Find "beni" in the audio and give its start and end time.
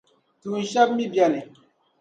1.13-1.41